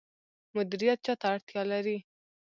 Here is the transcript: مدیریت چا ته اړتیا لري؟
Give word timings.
مدیریت 0.55 0.99
چا 1.05 1.13
ته 1.21 1.25
اړتیا 1.33 1.61
لري؟ 1.71 1.97